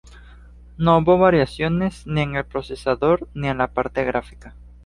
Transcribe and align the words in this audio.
No 0.77 0.97
hubo 0.97 1.19
variaciones 1.19 2.07
ni 2.07 2.21
en 2.23 2.35
el 2.35 2.43
procesador 2.43 3.27
ni 3.35 3.49
en 3.49 3.59
la 3.59 3.67
parte 3.67 4.03
gráfica. 4.03 4.55